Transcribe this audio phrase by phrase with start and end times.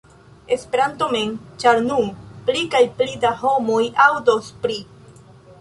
[0.55, 2.09] Esperanto mem, ĉar nun
[2.49, 4.83] pli kaj pli da homoj aŭdos pri